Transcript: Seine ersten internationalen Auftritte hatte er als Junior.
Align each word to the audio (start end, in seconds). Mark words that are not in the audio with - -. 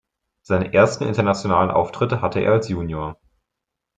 Seine 0.41 0.73
ersten 0.73 1.03
internationalen 1.03 1.69
Auftritte 1.69 2.23
hatte 2.23 2.39
er 2.39 2.53
als 2.53 2.69
Junior. 2.69 3.19